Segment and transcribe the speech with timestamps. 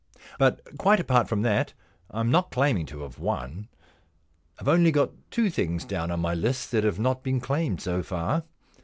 [0.21, 1.73] * But quite apart from that
[2.09, 3.67] I'm not claiming to have won.
[4.59, 8.01] I've only got two things down on my list that have not been claimed so
[8.01, 8.41] far.